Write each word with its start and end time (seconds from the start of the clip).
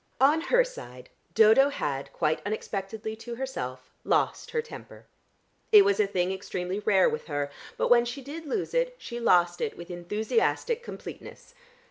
On 0.19 0.41
her 0.49 0.63
side 0.63 1.11
Dodo 1.35 1.69
had 1.69 2.11
(quite 2.11 2.41
unexpectedly 2.43 3.15
to 3.17 3.35
herself) 3.35 3.91
lost 4.03 4.49
her 4.49 4.59
temper. 4.59 5.05
It 5.71 5.85
was 5.85 5.99
a 5.99 6.07
thing 6.07 6.31
extremely 6.31 6.79
rare 6.79 7.07
with 7.07 7.27
her, 7.27 7.51
but 7.77 7.89
when 7.89 8.05
she 8.05 8.23
did 8.23 8.47
lose 8.47 8.73
it, 8.73 8.95
she 8.97 9.19
lost 9.19 9.61
it 9.61 9.77
with 9.77 9.91
enthusiastic 9.91 10.81
completeness. 10.81 11.53